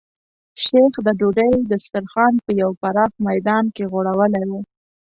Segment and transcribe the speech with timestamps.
[0.65, 4.51] شیخ د ډوډۍ دسترخوان په یو پراخ میدان کې غوړولی و.